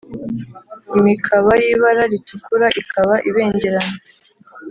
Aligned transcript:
imikaba 0.99 1.51
y'ibara 1.63 2.03
ritukura 2.11 2.67
ikaba 2.81 3.15
ibengerana 3.29 3.93